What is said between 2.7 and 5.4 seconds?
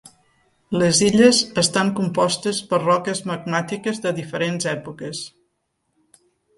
per roques magmàtiques de diferents èpoques.